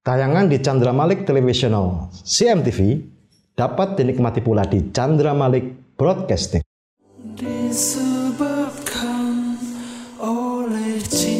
Tayangan 0.00 0.48
di 0.48 0.56
Chandra 0.64 0.96
Malik 0.96 1.28
Televisional 1.28 2.08
CMTV 2.24 3.04
dapat 3.52 4.00
dinikmati 4.00 4.40
pula 4.40 4.64
di 4.64 4.88
Chandra 4.96 5.36
Malik 5.36 5.92
Broadcasting. 5.92 6.64
Disebabkan 7.36 8.80
oleh 10.16 11.04
cinta 11.04 11.39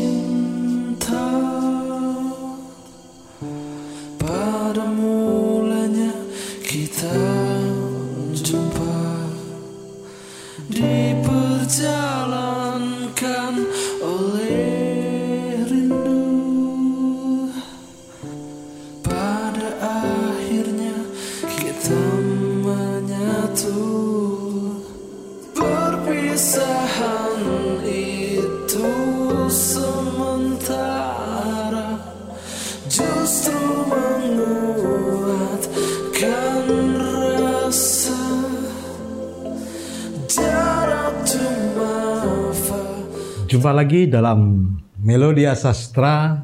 Jumpa 43.50 43.74
lagi 43.74 44.06
dalam 44.06 44.62
Melodia 45.02 45.58
Sastra 45.58 46.38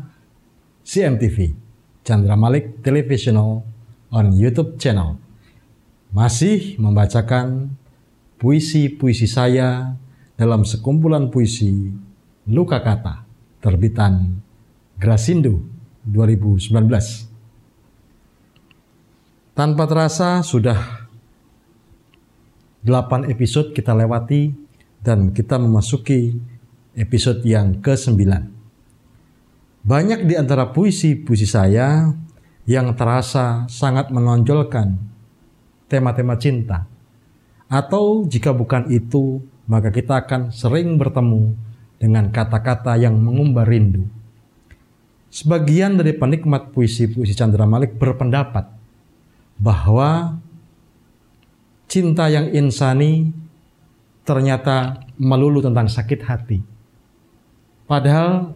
CMTV 0.83 1.55
Chandra 2.02 2.34
Malik 2.34 2.82
Televisional 2.82 3.62
on 4.10 4.34
YouTube 4.34 4.74
channel. 4.74 5.15
Masih 6.10 6.74
membacakan 6.82 7.71
puisi-puisi 8.43 9.30
saya 9.30 9.95
dalam 10.34 10.66
sekumpulan 10.66 11.30
puisi 11.30 11.95
Luka 12.51 12.82
Kata 12.82 13.23
terbitan 13.62 14.43
Grasindo 14.99 15.62
2019. 16.10 16.74
Tanpa 19.54 19.87
terasa 19.87 20.43
sudah 20.43 21.07
8 22.82 23.30
episode 23.30 23.71
kita 23.71 23.95
lewati 23.95 24.51
dan 25.07 25.30
kita 25.30 25.54
memasuki 25.54 26.55
episode 26.97 27.45
yang 27.45 27.79
ke-9. 27.85 28.16
Banyak 29.87 30.27
di 30.27 30.35
antara 30.35 30.75
puisi-puisi 30.75 31.47
saya 31.47 32.11
yang 32.66 32.99
terasa 32.99 33.71
sangat 33.71 34.11
menonjolkan 34.11 34.99
tema-tema 35.87 36.35
cinta. 36.35 36.89
Atau 37.71 38.27
jika 38.27 38.51
bukan 38.51 38.91
itu, 38.91 39.45
maka 39.71 39.95
kita 39.95 40.27
akan 40.27 40.51
sering 40.51 40.99
bertemu 40.99 41.55
dengan 42.02 42.30
kata-kata 42.30 42.99
yang 42.99 43.15
mengumbar 43.19 43.67
rindu. 43.67 44.07
Sebagian 45.30 46.01
dari 46.01 46.17
penikmat 46.17 46.73
puisi-puisi 46.73 47.37
Chandra 47.37 47.69
Malik 47.69 47.99
berpendapat 48.01 48.67
bahwa 49.61 50.41
cinta 51.87 52.27
yang 52.30 52.51
insani 52.51 53.30
ternyata 54.27 55.07
melulu 55.19 55.63
tentang 55.63 55.87
sakit 55.87 56.21
hati. 56.27 56.76
Padahal 57.87 58.54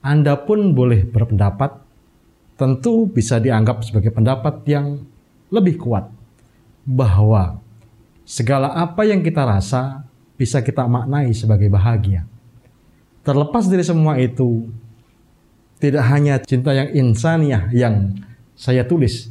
Anda 0.00 0.34
pun 0.40 0.72
boleh 0.72 1.04
berpendapat, 1.04 1.76
tentu 2.56 3.06
bisa 3.06 3.36
dianggap 3.36 3.84
sebagai 3.84 4.10
pendapat 4.10 4.64
yang 4.64 5.04
lebih 5.52 5.76
kuat 5.76 6.08
bahwa 6.88 7.60
segala 8.24 8.72
apa 8.72 9.04
yang 9.04 9.20
kita 9.20 9.44
rasa 9.44 10.08
bisa 10.34 10.64
kita 10.64 10.88
maknai 10.88 11.30
sebagai 11.36 11.68
bahagia. 11.68 12.24
Terlepas 13.22 13.68
dari 13.68 13.84
semua 13.86 14.18
itu, 14.18 14.66
tidak 15.78 16.02
hanya 16.10 16.40
cinta 16.42 16.74
yang 16.74 16.90
insaniah 16.90 17.70
yang 17.70 18.18
saya 18.56 18.82
tulis, 18.82 19.30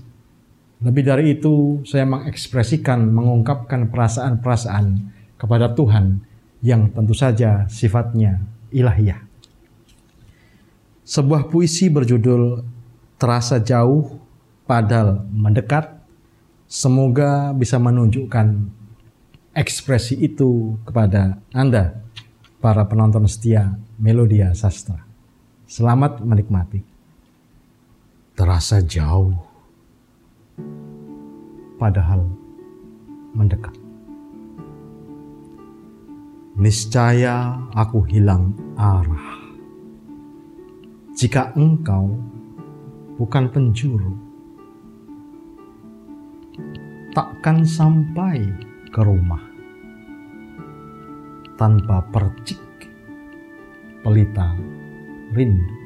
lebih 0.82 1.06
dari 1.06 1.38
itu, 1.38 1.86
saya 1.86 2.10
mengekspresikan, 2.10 3.06
mengungkapkan 3.14 3.94
perasaan-perasaan 3.94 4.86
kepada 5.38 5.78
Tuhan 5.78 6.26
yang 6.66 6.90
tentu 6.90 7.14
saja 7.14 7.70
sifatnya 7.70 8.42
ilahiyah. 8.74 9.31
Sebuah 11.12 11.52
puisi 11.52 11.92
berjudul 11.92 12.64
Terasa 13.20 13.60
Jauh 13.60 14.16
Padahal 14.64 15.28
Mendekat, 15.28 15.92
semoga 16.72 17.52
bisa 17.52 17.76
menunjukkan 17.76 18.72
ekspresi 19.52 20.16
itu 20.24 20.80
kepada 20.88 21.36
Anda, 21.52 22.00
para 22.64 22.88
penonton 22.88 23.28
setia 23.28 23.76
Melodia 24.00 24.56
Sastra. 24.56 25.04
Selamat 25.68 26.24
menikmati. 26.24 26.80
Terasa 28.32 28.80
jauh 28.80 29.36
padahal 31.76 32.24
mendekat. 33.36 33.76
Niscaya 36.56 37.60
aku 37.76 38.00
hilang 38.08 38.56
arah. 38.80 39.41
Jika 41.12 41.52
engkau 41.60 42.16
bukan 43.20 43.52
penjuru, 43.52 44.16
takkan 47.12 47.68
sampai 47.68 48.48
ke 48.90 49.02
rumah 49.04 49.44
tanpa 51.60 52.02
percik 52.10 52.60
pelita 54.02 54.56
rindu. 55.36 55.80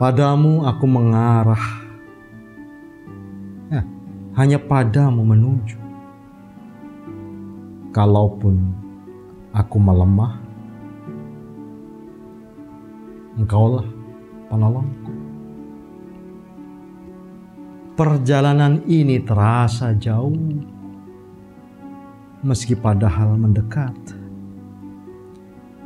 Padamu 0.00 0.64
aku 0.64 0.88
mengarah 0.88 1.80
Ya, 3.70 3.86
hanya 4.34 4.58
padamu 4.58 5.22
menuju. 5.22 5.78
Kalaupun 7.94 8.74
aku 9.54 9.78
melemah, 9.78 10.39
engkaulah 13.38 13.86
penolongku. 14.50 15.12
Perjalanan 17.94 18.80
ini 18.88 19.20
terasa 19.20 19.92
jauh, 19.92 20.32
meski 22.40 22.72
padahal 22.72 23.36
mendekat. 23.36 23.92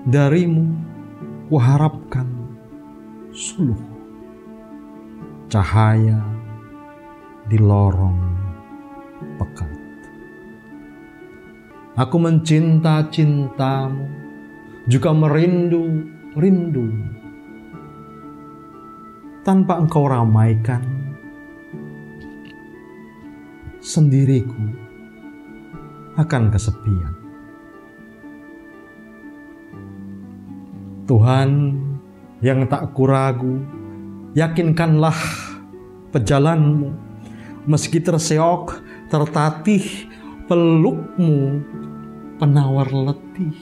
Darimu 0.05 0.69
kuharapkan 1.51 2.29
suluh, 3.35 3.81
cahaya 5.51 6.23
di 7.51 7.59
lorong 7.59 8.21
pekat. 9.41 9.73
Aku 11.95 12.17
mencinta 12.19 13.07
cintamu, 13.11 14.07
juga 14.87 15.11
merindu 15.15 16.07
rindu. 16.35 17.14
Tanpa 19.45 19.77
engkau 19.77 20.09
ramaikan, 20.09 20.81
sendiriku 23.77 24.65
akan 26.17 26.49
kesepian. 26.49 27.15
Tuhan 31.05 31.51
yang 32.41 32.65
tak 32.73 32.97
kuragu, 32.97 33.61
yakinkanlah 34.33 35.21
pejalanmu 36.09 36.97
meski 37.69 38.01
terseok, 38.01 38.81
tertatih, 39.13 40.09
pelukmu 40.49 41.61
penawar 42.41 42.89
letih. 42.89 43.57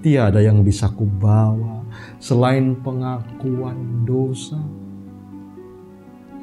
Tiada 0.00 0.40
yang 0.40 0.64
bisa 0.64 0.88
kubawa 0.88 1.77
selain 2.18 2.74
pengakuan 2.82 4.04
dosa. 4.06 4.58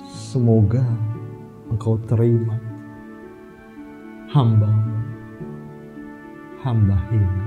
Semoga 0.05 0.83
engkau 1.71 1.95
terima 2.07 2.59
hambamu, 4.31 4.99
hamba 6.59 6.97
hina. 7.07 7.45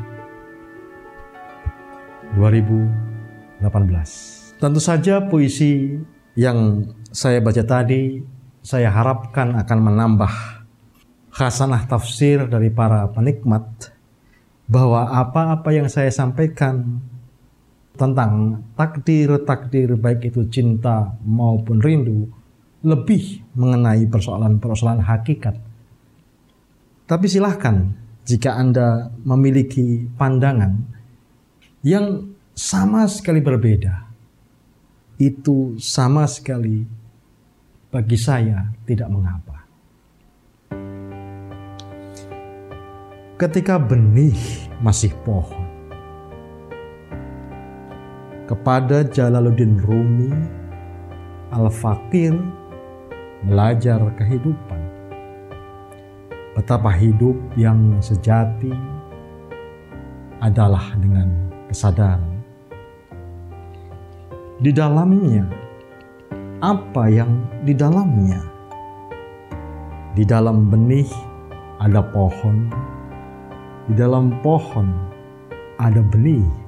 2018 2.37 3.61
Tentu 4.59 4.81
saja 4.83 5.23
puisi 5.23 5.97
yang 6.35 6.91
saya 7.15 7.39
baca 7.39 7.63
tadi, 7.63 8.21
saya 8.59 8.91
harapkan 8.91 9.55
akan 9.55 9.79
menambah 9.87 10.33
khasanah 11.31 11.87
tafsir 11.87 12.51
dari 12.51 12.67
para 12.67 13.07
penikmat 13.15 13.95
bahwa 14.67 15.15
apa-apa 15.15 15.71
yang 15.71 15.87
saya 15.87 16.11
sampaikan 16.11 16.99
tentang 17.99 18.63
takdir-takdir 18.79 19.99
baik 19.99 20.31
itu 20.31 20.47
cinta 20.47 21.19
maupun 21.27 21.83
rindu 21.83 22.31
lebih 22.87 23.43
mengenai 23.59 24.07
persoalan-persoalan 24.07 25.03
hakikat. 25.03 25.59
Tapi 27.11 27.27
silahkan 27.27 27.91
jika 28.23 28.55
Anda 28.55 29.11
memiliki 29.27 30.07
pandangan 30.15 30.79
yang 31.83 32.31
sama 32.55 33.11
sekali 33.11 33.43
berbeda, 33.43 34.07
itu 35.19 35.75
sama 35.83 36.31
sekali 36.31 36.87
bagi 37.91 38.19
saya 38.21 38.71
tidak 38.87 39.09
mengapa. 39.11 39.59
Ketika 43.39 43.79
benih 43.79 44.35
masih 44.83 45.15
pohon, 45.23 45.68
kepada 48.49 49.05
Jalaluddin 49.05 49.77
Rumi, 49.85 50.33
Al-Fakir 51.53 52.33
belajar 53.45 54.01
kehidupan. 54.17 54.81
Betapa 56.57 56.89
hidup 56.91 57.37
yang 57.61 58.01
sejati 58.01 58.73
adalah 60.41 60.97
dengan 60.97 61.29
kesadaran. 61.69 62.41
Di 64.59 64.73
dalamnya, 64.75 65.45
apa 66.65 67.07
yang 67.07 67.31
di 67.63 67.77
dalamnya? 67.77 68.43
Di 70.19 70.27
dalam 70.27 70.67
benih 70.67 71.07
ada 71.79 72.03
pohon, 72.03 72.67
di 73.87 73.95
dalam 73.95 74.35
pohon 74.43 74.91
ada 75.79 76.03
benih 76.03 76.68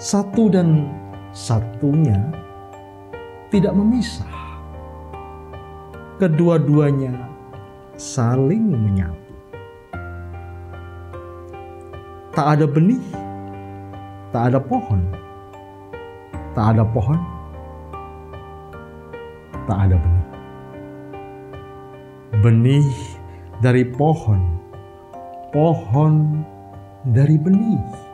satu 0.00 0.48
dan 0.48 0.88
satunya 1.36 2.16
tidak 3.52 3.76
memisah. 3.76 4.32
Kedua-duanya 6.16 7.12
saling 8.00 8.64
menyatu. 8.64 9.36
Tak 12.32 12.56
ada 12.56 12.64
benih, 12.64 13.04
tak 14.32 14.56
ada 14.56 14.60
pohon, 14.64 15.04
tak 16.56 16.66
ada 16.72 16.84
pohon, 16.88 17.20
tak 19.68 19.78
ada 19.84 19.96
benih. 20.00 20.28
Benih 22.40 22.88
dari 23.60 23.84
pohon, 23.84 24.40
pohon 25.52 26.40
dari 27.04 27.36
benih 27.36 28.09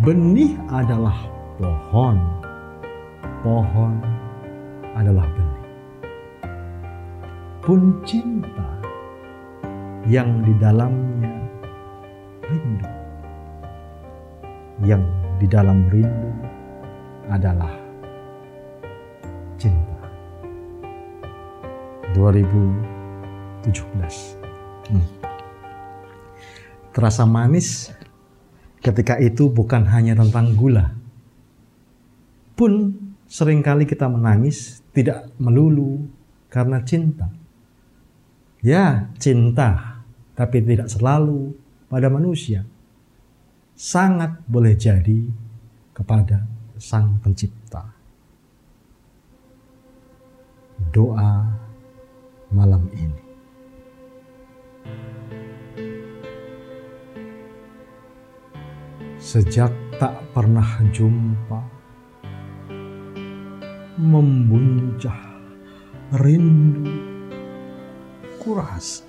Benih 0.00 0.56
adalah 0.72 1.12
pohon, 1.60 2.16
pohon 3.44 4.00
adalah 4.96 5.28
benih. 5.28 5.64
Pun 7.60 8.00
cinta 8.08 8.80
yang 10.08 10.40
di 10.40 10.56
dalamnya 10.56 11.36
rindu, 12.48 12.88
yang 14.88 15.04
di 15.36 15.44
dalam 15.44 15.84
rindu 15.92 16.32
adalah 17.28 17.76
cinta. 19.60 20.00
2017 22.16 23.68
hmm. 24.96 25.04
Terasa 26.88 27.28
manis 27.28 27.99
ketika 28.80 29.20
itu 29.20 29.52
bukan 29.52 29.84
hanya 29.88 30.16
tentang 30.16 30.56
gula. 30.56 30.96
Pun 32.56 32.96
sering 33.28 33.60
kali 33.64 33.84
kita 33.84 34.08
menangis 34.08 34.80
tidak 34.92 35.28
melulu 35.36 36.08
karena 36.50 36.82
cinta. 36.82 37.30
Ya, 38.60 39.08
cinta, 39.16 40.02
tapi 40.36 40.60
tidak 40.60 40.92
selalu 40.92 41.56
pada 41.88 42.12
manusia. 42.12 42.68
Sangat 43.72 44.44
boleh 44.44 44.76
jadi 44.76 45.24
kepada 45.96 46.44
Sang 46.76 47.16
Pencipta. 47.24 47.88
Doa 50.92 51.48
malam 52.52 52.88
ini. 52.92 53.20
Sejak 59.20 59.68
tak 60.00 60.16
pernah 60.32 60.80
jumpa. 60.96 61.60
Membuncah 64.00 65.20
rindu 66.16 66.88
kurasa. 68.40 69.04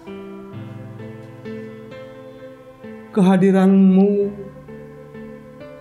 Kehadiranmu 3.15 4.35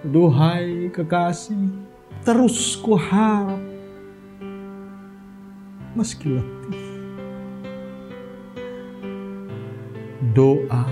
duhai 0.07 0.95
kekasih 0.95 1.75
terus 2.23 2.79
kuharap 2.79 3.59
meski 5.99 6.39
letih. 6.39 6.87
Doa 10.31 10.87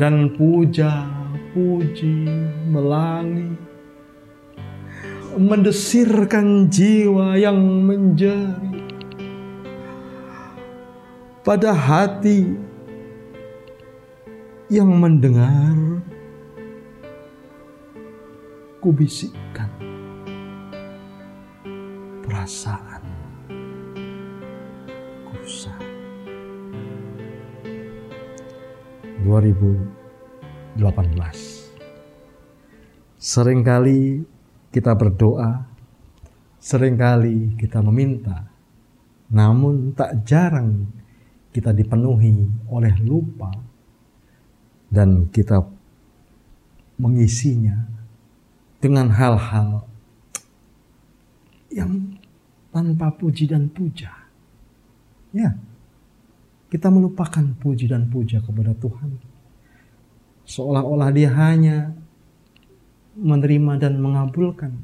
dan 0.00 0.32
puja 0.32 1.19
puji 1.50 2.30
melangi 2.70 3.70
mendesirkan 5.38 6.66
jiwa 6.66 7.38
yang 7.38 7.58
menjadi. 7.86 8.82
Pada 11.40 11.72
hati 11.72 12.44
yang 14.68 14.92
mendengar 14.92 16.04
kubisikkan 18.84 19.72
perasaan 22.22 23.02
kusah 25.26 25.80
2000 29.24 29.99
18. 30.78 31.70
Seringkali 33.20 34.22
kita 34.70 34.94
berdoa, 34.94 35.66
sering 36.62 36.94
kali 36.94 37.58
kita 37.58 37.82
meminta, 37.82 38.46
namun 39.34 39.92
tak 39.92 40.22
jarang 40.22 40.86
kita 41.50 41.74
dipenuhi 41.74 42.46
oleh 42.70 42.94
lupa 43.02 43.50
dan 44.86 45.26
kita 45.34 45.58
mengisinya 47.00 47.90
dengan 48.78 49.10
hal-hal 49.10 49.84
yang 51.74 52.18
tanpa 52.70 53.10
puji 53.14 53.50
dan 53.50 53.66
puja. 53.70 54.10
Ya, 55.34 55.54
kita 56.70 56.90
melupakan 56.90 57.42
puji 57.58 57.90
dan 57.90 58.10
puja 58.10 58.38
kepada 58.42 58.74
Tuhan 58.78 59.29
Seolah-olah 60.50 61.14
dia 61.14 61.30
hanya 61.30 61.94
menerima 63.14 63.78
dan 63.78 64.02
mengabulkan. 64.02 64.74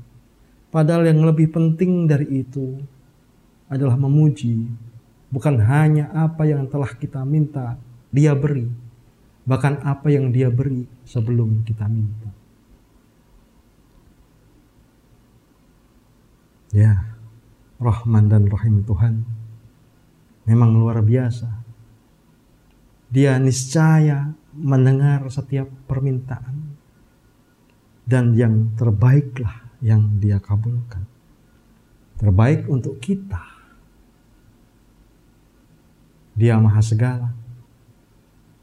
Padahal 0.71 1.11
yang 1.11 1.27
lebih 1.27 1.51
penting 1.51 2.07
dari 2.07 2.47
itu 2.47 2.79
adalah 3.67 3.99
memuji, 3.99 4.71
bukan 5.27 5.59
hanya 5.59 6.07
apa 6.15 6.47
yang 6.47 6.71
telah 6.71 6.95
kita 6.95 7.27
minta 7.27 7.75
dia 8.15 8.31
beri, 8.39 8.71
bahkan 9.43 9.83
apa 9.83 10.07
yang 10.07 10.31
dia 10.31 10.55
beri 10.55 10.87
sebelum 11.03 11.67
kita 11.67 11.91
minta. 11.91 12.31
Ya, 16.71 17.11
Rahman 17.83 18.31
dan 18.31 18.47
Rahim 18.47 18.87
Tuhan 18.87 19.27
memang 20.47 20.79
luar 20.79 21.03
biasa. 21.03 21.51
Dia 23.11 23.35
niscaya 23.43 24.31
mendengar 24.57 25.29
setiap 25.29 25.69
permintaan 25.87 26.77
dan 28.09 28.33
yang 28.33 28.73
terbaiklah 28.79 29.67
yang 29.85 30.17
dia 30.23 30.41
kabulkan. 30.41 31.05
Terbaik 32.17 32.65
untuk 32.67 32.97
kita. 32.97 33.45
Dia 36.33 36.57
maha 36.57 36.81
segala. 36.81 37.31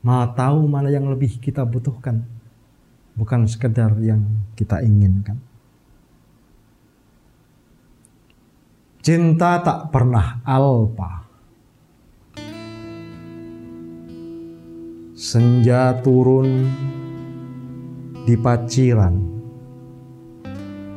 Maha 0.01 0.33
tahu 0.33 0.65
mana 0.65 0.89
yang 0.89 1.05
lebih 1.05 1.37
kita 1.37 1.61
butuhkan. 1.61 2.25
Bukan 3.13 3.45
sekedar 3.45 3.93
yang 4.01 4.25
kita 4.57 4.81
inginkan. 4.81 5.37
Cinta 9.03 9.59
tak 9.61 9.91
pernah 9.91 10.41
alpa 10.47 11.22
Senja 15.23 15.95
turun 16.03 16.67
di 18.27 18.35
paciran 18.35 19.15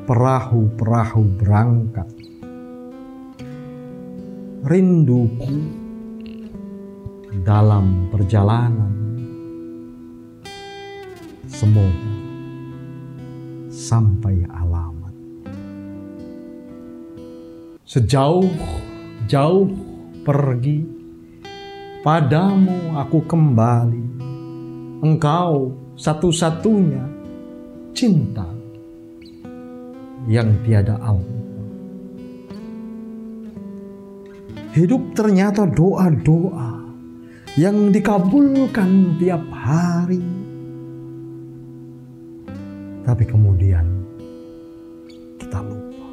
perahu-perahu 0.03 1.23
berangkat. 1.39 2.11
Rinduku 4.67 5.55
dalam 7.47 8.11
perjalanan 8.11 8.95
semoga 11.47 12.15
sampai 13.71 14.43
alamat. 14.43 15.15
Sejauh 17.87 18.51
jauh 19.31 19.71
pergi, 20.27 20.83
padamu 22.03 22.99
aku 22.99 23.23
kembali. 23.23 24.16
Engkau 25.05 25.77
satu-satunya 25.93 27.05
cinta 27.93 28.49
yang 30.25 30.57
tiada 30.65 30.97
ampun. 31.05 31.37
Hidup 34.73 35.13
ternyata 35.13 35.69
doa-doa 35.69 36.81
yang 37.57 37.93
dikabulkan 37.93 39.17
tiap 39.17 39.45
hari. 39.53 40.21
Tapi 43.05 43.25
kemudian 43.25 43.85
kita 45.41 45.61
lupa 45.61 46.09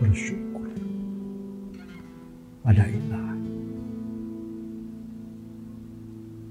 bersyukur 0.00 0.68
pada 2.64 2.84
ilahi. 2.84 3.21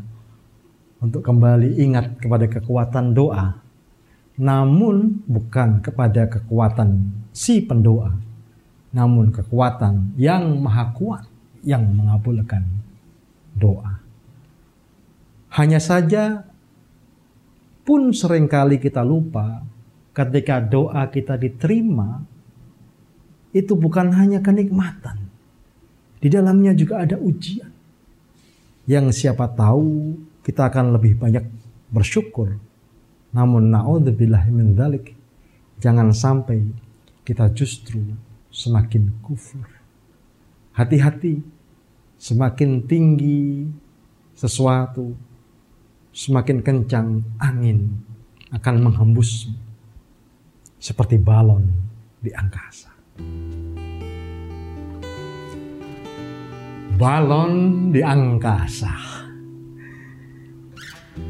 untuk 1.03 1.27
kembali 1.27 1.83
ingat 1.83 2.23
kepada 2.23 2.47
kekuatan 2.47 3.13
doa. 3.13 3.59
Namun 4.39 5.27
bukan 5.27 5.83
kepada 5.83 6.31
kekuatan 6.31 7.11
si 7.35 7.61
pendoa. 7.61 8.15
Namun 8.95 9.35
kekuatan 9.35 10.15
yang 10.17 10.63
maha 10.63 10.95
kuat 10.95 11.27
yang 11.67 11.85
mengabulkan 11.91 12.65
doa. 13.59 13.99
Hanya 15.53 15.83
saja 15.83 16.48
pun 17.89 18.13
sering 18.13 18.45
kali 18.45 18.77
kita 18.77 19.01
lupa 19.01 19.65
ketika 20.13 20.61
doa 20.61 21.09
kita 21.09 21.41
diterima 21.41 22.21
itu 23.57 23.73
bukan 23.73 24.13
hanya 24.13 24.45
kenikmatan. 24.45 25.25
Di 26.21 26.29
dalamnya 26.29 26.77
juga 26.77 27.01
ada 27.01 27.17
ujian. 27.17 27.73
Yang 28.85 29.25
siapa 29.25 29.49
tahu 29.57 30.21
kita 30.45 30.69
akan 30.69 31.01
lebih 31.01 31.17
banyak 31.17 31.49
bersyukur. 31.89 32.61
Namun 33.33 33.73
na'udzubillah 33.73 34.45
min 34.53 34.77
dalik. 34.77 35.17
Jangan 35.81 36.13
sampai 36.13 36.61
kita 37.25 37.49
justru 37.57 38.05
semakin 38.53 39.17
kufur. 39.25 39.65
Hati-hati, 40.77 41.41
semakin 42.21 42.85
tinggi 42.85 43.65
sesuatu, 44.37 45.15
semakin 46.19 46.59
kencang 46.67 47.23
angin 47.39 47.95
akan 48.51 48.91
menghembus 48.91 49.47
seperti 50.83 51.15
balon 51.15 51.63
di 52.19 52.35
angkasa. 52.35 52.91
Balon 56.99 57.53
di 57.95 58.03
angkasa. 58.03 58.91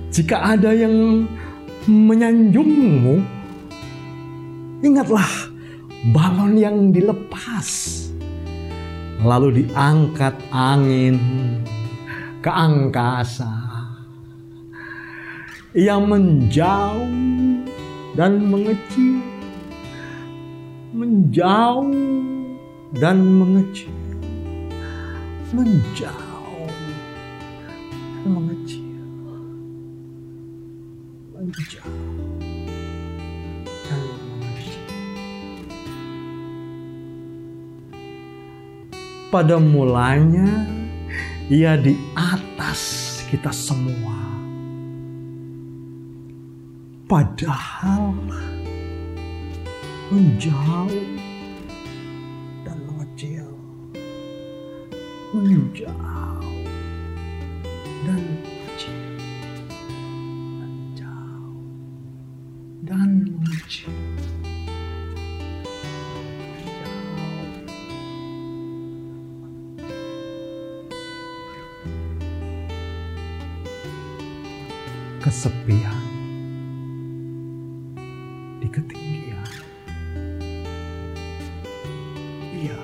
Jika 0.09 0.57
ada 0.57 0.73
yang 0.73 1.29
menyanjungmu, 1.85 3.21
ingatlah 4.81 5.53
balon 6.17 6.57
yang 6.57 6.77
dilepas, 6.89 7.69
lalu 9.21 9.69
diangkat 9.69 10.33
angin 10.49 11.21
ke 12.41 12.49
angkasa. 12.49 13.68
Ia 15.79 15.95
menjauh 16.03 17.07
dan 18.19 18.51
mengecil 18.51 19.39
menjauh 20.99 21.95
dan 22.97 23.21
mengecil, 23.21 23.93
menjauh 25.55 26.73
dan 28.25 28.31
mengecil, 28.33 28.99
menjauh 31.37 32.41
dan 33.85 34.01
mengecil. 34.33 34.83
Pada 39.29 39.61
mulanya 39.61 40.65
ia 41.53 41.77
di 41.77 41.93
atas 42.17 43.21
kita 43.29 43.53
semua. 43.53 44.38
Padahal 47.09 48.13
menjauh 50.13 50.93
dan 52.69 52.77
mengecil, 52.85 53.49
menjauh 55.33 56.69
dan 58.05 58.21
mengecil, 58.45 59.01
menjauh 60.61 61.57
dan 62.85 63.25
mengecil. 63.25 63.97
Kesepian 75.25 76.08
ketinggian. 78.79 79.43
Iya. 82.55 82.79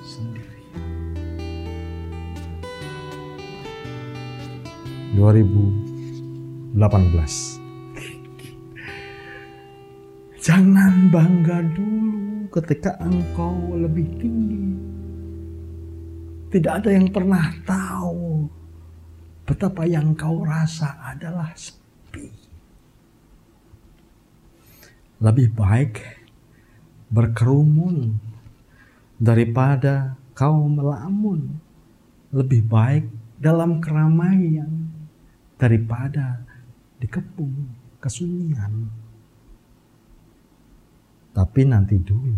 Sendirian. 0.00 0.80
2018 5.20 7.60
Jangan 10.46 11.10
bangga 11.10 11.58
dulu 11.74 12.46
ketika 12.54 12.94
engkau 13.02 13.74
lebih 13.74 14.06
tinggi. 14.22 14.78
Tidak 16.54 16.70
ada 16.70 16.94
yang 16.94 17.10
pernah 17.10 17.50
tahu 17.66 18.46
betapa 19.46 19.86
yang 19.86 20.18
kau 20.18 20.42
rasa 20.42 20.98
adalah 21.06 21.54
sepi. 21.54 22.28
Lebih 25.22 25.54
baik 25.54 26.02
berkerumun 27.08 28.18
daripada 29.16 30.18
kau 30.34 30.66
melamun. 30.66 31.62
Lebih 32.34 32.66
baik 32.66 33.06
dalam 33.38 33.78
keramaian 33.78 34.90
daripada 35.56 36.42
dikepung 37.00 37.70
kesunyian. 38.02 38.90
Tapi 41.32 41.68
nanti 41.68 42.00
dulu, 42.00 42.32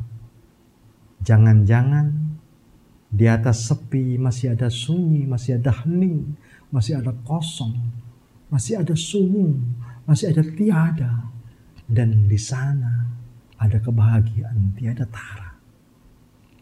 jangan-jangan 1.23 2.11
di 3.09 3.25
atas 3.31 3.71
sepi 3.71 4.19
masih 4.19 4.59
ada 4.59 4.67
sunyi, 4.69 5.23
masih 5.25 5.63
ada 5.63 5.71
hening, 5.71 6.35
masih 6.69 7.01
ada 7.01 7.13
kosong, 7.25 7.77
masih 8.53 8.81
ada 8.81 8.95
sunyi, 8.97 9.57
masih 10.05 10.33
ada 10.33 10.43
tiada. 10.45 11.13
Dan 11.89 12.29
di 12.29 12.37
sana 12.37 13.09
ada 13.57 13.81
kebahagiaan 13.81 14.77
tiada 14.77 15.09
tara. 15.09 15.57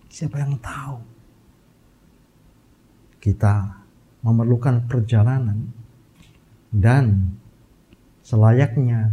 Siapa 0.06 0.38
yang 0.38 0.54
tahu? 0.62 0.98
Kita 3.18 3.82
memerlukan 4.22 4.86
perjalanan 4.86 5.66
dan 6.70 7.34
selayaknya 8.22 9.10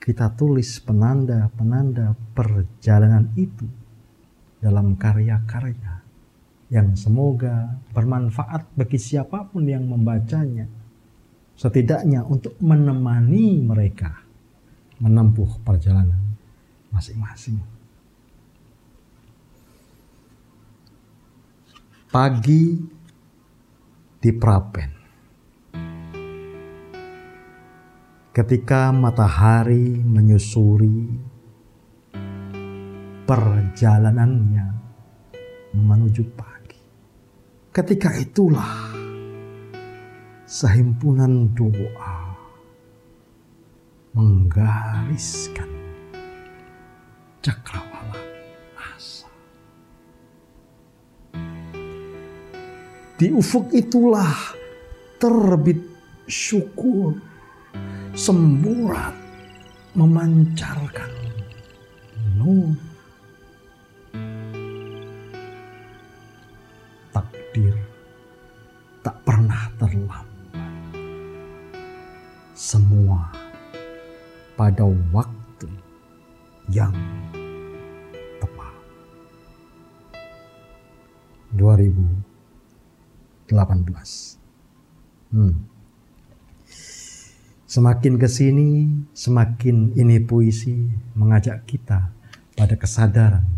kita 0.00 0.32
tulis 0.40 0.80
penanda-penanda 0.80 2.16
perjalanan 2.32 3.28
itu 3.36 3.68
dalam 4.56 4.96
karya-karya 4.96 5.97
yang 6.68 6.92
semoga 6.96 7.80
bermanfaat 7.96 8.76
bagi 8.76 9.00
siapa 9.00 9.48
pun 9.48 9.64
yang 9.64 9.88
membacanya. 9.88 10.68
Setidaknya 11.58 12.22
untuk 12.22 12.54
menemani 12.62 13.58
mereka 13.66 14.14
menempuh 15.02 15.58
perjalanan 15.66 16.38
masing-masing. 16.94 17.58
Pagi 22.08 22.78
di 24.22 24.30
Prapen. 24.32 24.90
Ketika 28.30 28.94
matahari 28.94 29.98
menyusuri 29.98 31.10
perjalanannya 33.26 34.66
menuju 35.74 36.22
pagi. 36.32 36.57
Ketika 37.78 38.10
itulah 38.10 38.90
sehimpunan 40.42 41.54
doa 41.54 42.34
menggariskan 44.18 45.70
cakrawala 47.38 48.18
asa. 48.74 49.30
Di 53.14 53.30
ufuk 53.30 53.70
itulah 53.70 54.58
terbit 55.22 55.78
syukur 56.26 57.14
semburat 58.18 59.14
memancarkan 59.94 61.14
nur. 62.42 62.87
Pada 74.78 74.94
waktu 75.10 75.66
yang 76.70 76.94
tepat. 78.38 78.74
2018. 81.58 82.14
Hmm. 85.34 85.66
Semakin 87.66 88.22
ke 88.22 88.30
sini, 88.30 88.86
semakin 89.10 89.98
ini 89.98 90.22
puisi 90.22 90.86
mengajak 91.18 91.66
kita 91.66 92.14
pada 92.54 92.78
kesadaran. 92.78 93.50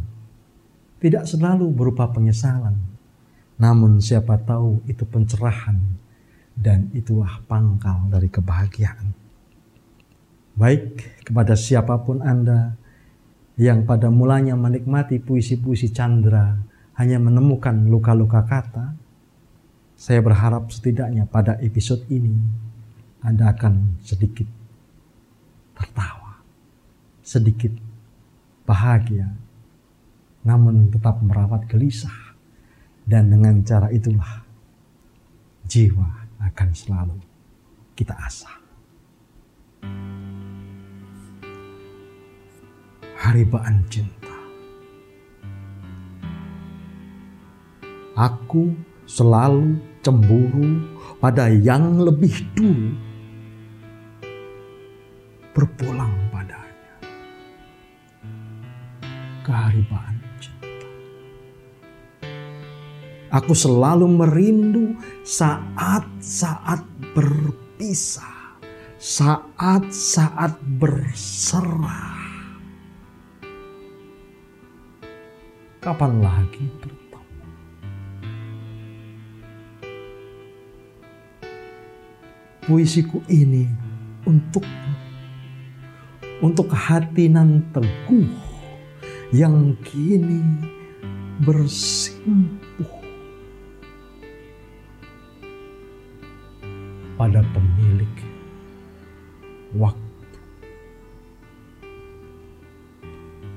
Tidak 1.04 1.28
selalu 1.28 1.68
berupa 1.68 2.08
penyesalan, 2.08 2.80
namun 3.60 4.00
siapa 4.00 4.40
tahu 4.40 4.80
itu 4.88 5.04
pencerahan 5.04 5.84
dan 6.56 6.88
itulah 6.96 7.44
pangkal 7.44 8.08
dari 8.08 8.32
kebahagiaan. 8.32 9.19
Baik 10.59 11.23
kepada 11.26 11.54
siapa 11.54 11.99
pun 12.02 12.23
Anda 12.23 12.75
yang 13.61 13.85
pada 13.85 14.09
mulanya 14.09 14.57
menikmati 14.57 15.21
puisi-puisi 15.21 15.92
Chandra 15.92 16.57
hanya 16.97 17.21
menemukan 17.21 17.88
luka-luka 17.88 18.45
kata, 18.45 18.97
saya 20.00 20.21
berharap 20.25 20.73
setidaknya 20.73 21.28
pada 21.28 21.61
episode 21.61 22.09
ini 22.09 22.33
Anda 23.21 23.52
akan 23.52 24.00
sedikit 24.00 24.49
tertawa, 25.76 26.40
sedikit 27.21 27.73
bahagia, 28.64 29.28
namun 30.45 30.88
tetap 30.88 31.21
merawat 31.21 31.69
gelisah. 31.69 32.33
Dan 33.04 33.33
dengan 33.33 33.59
cara 33.66 33.90
itulah 33.90 34.45
jiwa 35.66 36.09
akan 36.38 36.69
selalu 36.71 37.16
kita 37.99 38.14
asah. 38.14 38.59
Haribaan 43.20 43.84
cinta. 43.92 44.37
Aku 48.16 48.73
selalu 49.04 49.76
cemburu 50.00 50.82
pada 51.21 51.52
yang 51.52 52.00
lebih 52.00 52.32
dulu 52.56 52.97
berpulang 55.52 56.10
padanya. 56.32 56.97
Keharibaan 59.45 60.16
cinta. 60.40 60.88
Aku 63.30 63.52
selalu 63.52 64.08
merindu 64.08 64.97
saat-saat 65.23 66.82
berpisah, 67.12 68.39
saat-saat 69.00 70.60
berserah 70.76 72.21
kapan 75.80 76.21
lagi 76.21 76.69
bertemu? 76.84 77.49
Puisiku 82.69 83.25
ini 83.32 83.65
untukmu, 84.28 84.93
untuk 86.45 86.69
hati 86.69 87.32
nan 87.32 87.65
teguh 87.73 88.28
yang 89.32 89.73
kini 89.80 90.45
bersimpuh 91.41 93.00
pada 97.17 97.41
pemilik 97.56 98.20
waktu 99.75 100.06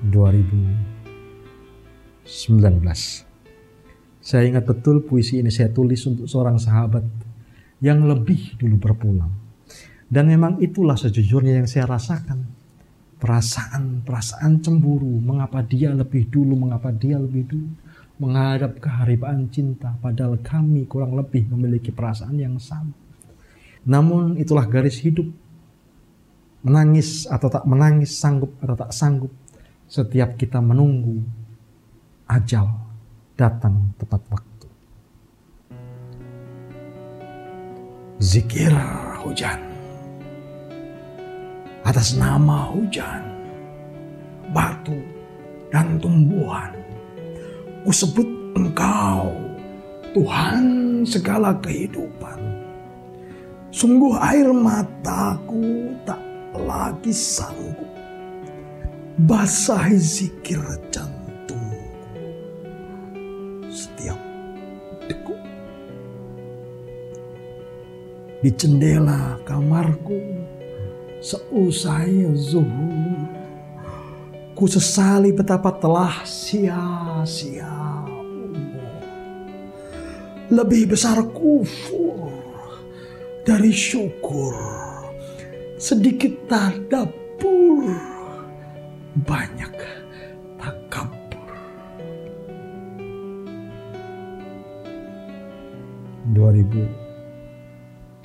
2000 0.10 0.93
19. 2.23 2.80
Saya 4.23 4.43
ingat 4.47 4.63
betul 4.63 5.04
puisi 5.04 5.43
ini 5.43 5.52
saya 5.52 5.67
tulis 5.76 5.99
untuk 6.08 6.23
seorang 6.23 6.56
sahabat 6.56 7.04
yang 7.84 8.08
lebih 8.08 8.56
dulu 8.56 8.80
berpulang. 8.80 9.32
Dan 10.08 10.32
memang 10.32 10.63
itulah 10.63 10.95
sejujurnya 10.95 11.60
yang 11.60 11.67
saya 11.67 11.89
rasakan. 11.89 12.63
Perasaan-perasaan 13.19 14.63
cemburu. 14.63 15.19
Mengapa 15.19 15.63
dia 15.63 15.91
lebih 15.91 16.32
dulu, 16.32 16.56
mengapa 16.56 16.95
dia 16.95 17.19
lebih 17.19 17.43
dulu. 17.43 17.71
Menghadap 18.23 18.80
keharibaan 18.80 19.52
cinta. 19.52 19.99
Padahal 19.99 20.39
kami 20.39 20.88
kurang 20.88 21.19
lebih 21.19 21.52
memiliki 21.52 21.91
perasaan 21.91 22.39
yang 22.39 22.56
sama. 22.56 22.95
Namun 23.84 24.39
itulah 24.39 24.63
garis 24.63 25.04
hidup. 25.04 25.28
Menangis 26.63 27.28
atau 27.28 27.52
tak 27.52 27.67
menangis, 27.67 28.15
sanggup 28.15 28.56
atau 28.63 28.76
tak 28.80 28.95
sanggup. 28.95 29.36
Setiap 29.91 30.39
kita 30.39 30.63
menunggu 30.63 31.19
ajal 32.32 32.71
datang 33.36 33.91
tepat 33.99 34.23
waktu. 34.32 34.67
Zikir 38.23 38.71
hujan. 39.19 39.60
Atas 41.84 42.15
nama 42.15 42.71
hujan, 42.71 43.28
batu, 44.56 44.95
dan 45.67 45.99
tumbuhan. 45.99 46.71
Kusebut 47.84 48.56
engkau, 48.56 49.36
Tuhan 50.15 50.63
segala 51.04 51.52
kehidupan. 51.60 52.39
Sungguh 53.67 54.15
air 54.15 54.47
mataku 54.56 55.91
tak 56.08 56.22
lagi 56.53 57.13
sanggup 57.13 57.89
basahi 59.17 59.97
zikir 59.97 60.61
jantung 60.93 61.33
di 68.43 68.51
jendela 68.51 69.39
kamarku 69.47 70.19
seusai 71.23 72.27
zuhur. 72.35 73.31
Ku 74.53 74.67
sesali 74.67 75.31
betapa 75.31 75.71
telah 75.79 76.27
sia-sia. 76.27 77.71
Lebih 80.51 80.91
besar 80.91 81.23
kufur 81.31 82.29
dari 83.47 83.71
syukur. 83.71 84.53
Sedikit 85.83 86.47
tadabur, 86.47 87.91
banyak 89.19 89.75
takabur. 90.55 91.51
2000 96.31 96.87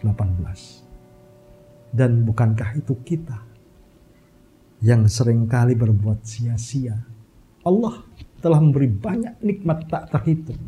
18. 0.06 0.86
Dan 1.90 2.22
bukankah 2.22 2.78
itu 2.78 2.94
kita 3.02 3.42
yang 4.86 5.10
sering 5.10 5.50
kali 5.50 5.74
berbuat 5.74 6.22
sia-sia? 6.22 6.94
Allah 7.66 8.06
telah 8.38 8.62
memberi 8.62 8.86
banyak 8.86 9.42
nikmat 9.42 9.90
tak 9.90 10.14
terhitung. 10.14 10.62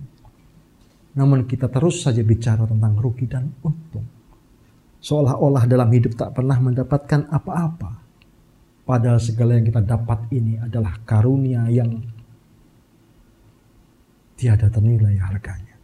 Namun 1.15 1.47
kita 1.47 1.71
terus 1.71 2.03
saja 2.03 2.27
bicara 2.27 2.67
tentang 2.67 2.99
rugi 2.99 3.31
dan 3.31 3.47
untung. 3.63 4.20
Seolah-olah 5.01 5.65
dalam 5.65 5.89
hidup 5.93 6.13
tak 6.17 6.37
pernah 6.37 6.61
mendapatkan 6.61 7.33
apa-apa. 7.33 8.05
Padahal 8.85 9.17
segala 9.17 9.57
yang 9.57 9.65
kita 9.65 9.81
dapat 9.81 10.29
ini 10.35 10.61
adalah 10.61 11.01
karunia 11.09 11.65
yang 11.73 12.05
tiada 14.37 14.69
ternilai 14.69 15.17
harganya. 15.21 15.77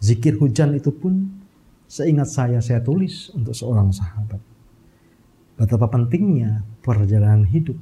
Zikir 0.00 0.36
hujan 0.36 0.76
itu 0.76 0.92
pun 0.92 1.42
seingat 1.88 2.28
saya 2.28 2.58
saya 2.60 2.80
tulis 2.84 3.32
untuk 3.32 3.56
seorang 3.56 3.90
sahabat. 3.90 4.38
Betapa 5.56 5.88
pentingnya 5.88 6.60
perjalanan 6.84 7.48
hidup 7.48 7.80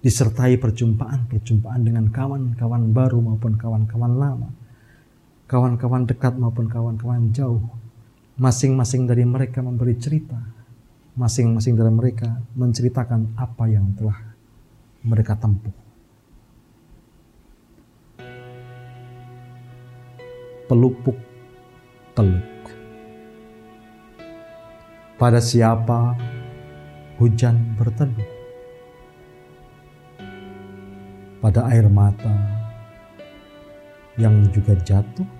disertai 0.00 0.56
perjumpaan-perjumpaan 0.56 1.82
dengan 1.82 2.08
kawan-kawan 2.08 2.94
baru 2.94 3.18
maupun 3.20 3.58
kawan-kawan 3.58 4.16
lama, 4.16 4.48
kawan-kawan 5.46 6.06
dekat 6.06 6.34
maupun 6.34 6.66
kawan-kawan 6.66 7.30
jauh. 7.30 7.62
Masing-masing 8.36 9.08
dari 9.08 9.24
mereka 9.24 9.64
memberi 9.64 9.96
cerita, 9.96 10.36
masing-masing 11.16 11.72
dari 11.72 11.88
mereka 11.88 12.36
menceritakan 12.52 13.32
apa 13.32 13.64
yang 13.64 13.96
telah 13.96 14.36
mereka 15.00 15.38
tempuh. 15.40 15.72
Pelupuk 20.66 21.16
teluk. 22.12 22.44
Pada 25.16 25.40
siapa 25.40 26.12
hujan 27.16 27.72
berteduh? 27.78 28.34
Pada 31.40 31.70
air 31.72 31.88
mata 31.88 32.34
yang 34.16 34.48
juga 34.52 34.72
jatuh 34.80 35.35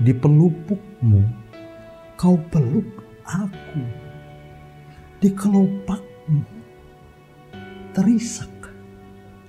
di 0.00 0.16
pelupukmu 0.16 1.20
kau 2.16 2.40
peluk 2.48 2.88
aku 3.28 3.84
di 5.20 5.28
kelopakmu 5.36 6.40
terisak 7.92 8.48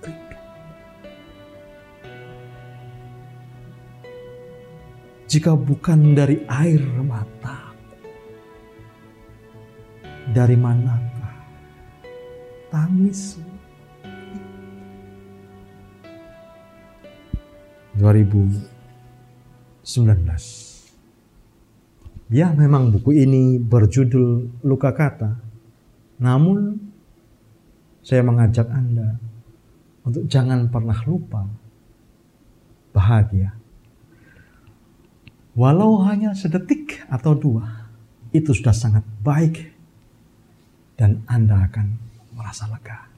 rindu. 0.04 0.40
Jika 5.32 5.56
bukan 5.56 6.12
dari 6.12 6.44
air 6.52 6.84
mata, 7.00 7.72
dari 10.36 10.60
manakah 10.60 11.40
tangismu? 12.68 13.52
2019 19.92 20.72
Ya 22.32 22.56
memang 22.56 22.96
buku 22.96 23.12
ini 23.12 23.60
berjudul 23.60 24.64
Luka 24.64 24.96
Kata. 24.96 25.36
Namun 26.24 26.80
saya 28.00 28.24
mengajak 28.24 28.72
Anda 28.72 29.20
untuk 30.08 30.32
jangan 30.32 30.72
pernah 30.72 30.96
lupa 31.04 31.44
bahagia. 32.96 33.52
Walau 35.60 36.08
hanya 36.08 36.32
sedetik 36.32 37.04
atau 37.12 37.36
dua 37.36 37.92
Itu 38.32 38.56
sudah 38.56 38.72
sangat 38.72 39.04
baik 39.20 39.76
Dan 40.96 41.28
Anda 41.28 41.68
akan 41.68 41.88
merasa 42.32 42.72
lega. 42.72 43.12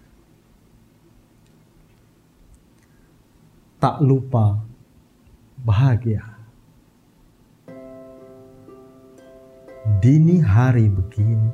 Tak 3.78 4.02
lupa 4.02 4.58
bahagia 5.62 6.33
dini 9.84 10.40
hari 10.40 10.88
begini 10.88 11.52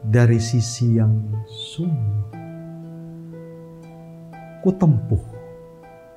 dari 0.00 0.40
sisi 0.40 0.96
yang 0.96 1.12
sunyi 1.44 2.24
ku 4.64 4.72
tempuh 4.72 5.20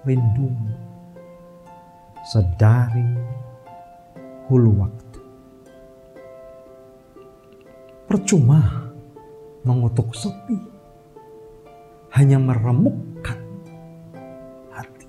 rindumu 0.08 0.72
sedari 2.24 3.04
hulu 4.48 4.72
waktu. 4.88 5.20
Percuma 8.08 8.88
mengutuk 9.68 10.16
sepi 10.16 10.56
hanya 12.16 12.40
meremukkan 12.40 13.40
hati. 14.72 15.08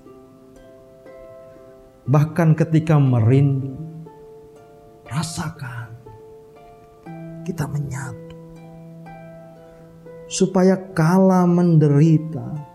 Bahkan 2.11 2.59
ketika 2.59 2.95
merindu 2.99 3.92
rasakan. 5.13 5.93
Kita 7.45 7.69
menyatu. 7.69 8.37
Supaya 10.25 10.73
kala 10.97 11.45
menderita 11.45 12.73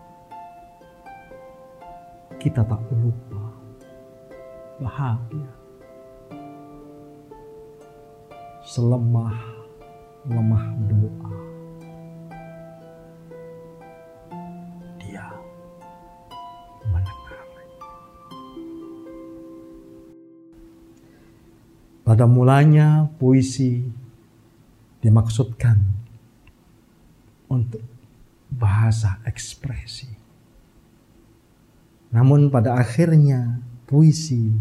kita 2.39 2.63
tak 2.63 2.79
lupa 2.95 3.51
bahagia. 4.79 5.51
Selemah 8.63 9.59
lemah 10.29 10.67
doa 10.87 11.38
Pada 22.09 22.25
mulanya 22.25 23.05
puisi 23.21 23.85
dimaksudkan 25.05 25.77
untuk 27.53 27.85
bahasa 28.49 29.21
ekspresi. 29.29 30.09
Namun 32.09 32.49
pada 32.49 32.81
akhirnya 32.81 33.61
puisi 33.85 34.57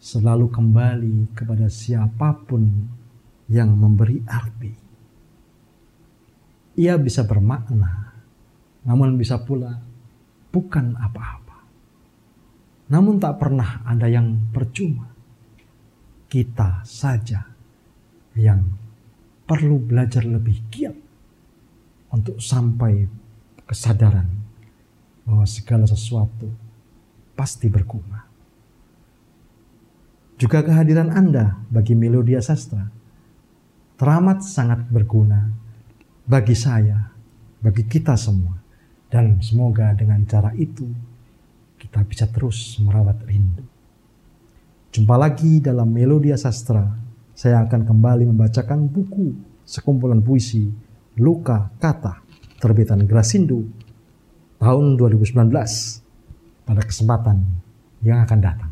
selalu 0.00 0.48
kembali 0.48 1.36
kepada 1.36 1.68
siapa 1.68 2.32
pun 2.48 2.88
yang 3.52 3.76
memberi 3.76 4.24
arti. 4.24 4.72
Ia 6.80 6.96
bisa 6.96 7.20
bermakna, 7.28 8.16
namun 8.88 9.20
bisa 9.20 9.44
pula 9.44 9.76
bukan 10.48 10.96
apa-apa. 10.96 11.68
Namun 12.88 13.20
tak 13.20 13.36
pernah 13.36 13.84
ada 13.84 14.08
yang 14.08 14.48
percuma 14.56 15.19
kita 16.30 16.86
saja 16.86 17.42
yang 18.38 18.62
perlu 19.50 19.82
belajar 19.82 20.22
lebih 20.22 20.62
giat 20.70 20.94
untuk 22.14 22.38
sampai 22.38 23.10
kesadaran 23.66 24.30
bahwa 25.26 25.42
segala 25.42 25.90
sesuatu 25.90 26.46
pasti 27.34 27.66
berguna. 27.66 28.22
Juga 30.38 30.64
kehadiran 30.64 31.10
Anda 31.10 31.58
bagi 31.68 31.98
Melodia 31.98 32.38
Sastra 32.40 32.86
teramat 34.00 34.40
sangat 34.40 34.88
berguna 34.88 35.52
bagi 36.24 36.56
saya, 36.56 37.12
bagi 37.60 37.84
kita 37.84 38.16
semua. 38.16 38.56
Dan 39.10 39.42
semoga 39.42 39.90
dengan 39.92 40.22
cara 40.24 40.54
itu 40.54 40.86
kita 41.76 42.06
bisa 42.06 42.30
terus 42.30 42.78
merawat 42.78 43.20
rindu. 43.26 43.79
Jumpa 44.90 45.14
lagi 45.14 45.62
dalam 45.62 45.86
Melodia 45.86 46.34
Sastra. 46.34 46.82
Saya 47.30 47.62
akan 47.62 47.86
kembali 47.86 48.26
membacakan 48.26 48.90
buku 48.90 49.38
sekumpulan 49.62 50.18
puisi 50.18 50.66
Luka 51.14 51.70
Kata 51.78 52.18
terbitan 52.58 53.06
Grasindo 53.06 53.70
tahun 54.58 54.98
2019 54.98 55.46
pada 56.66 56.82
kesempatan 56.82 57.38
yang 58.02 58.26
akan 58.26 58.38
datang. 58.42 58.69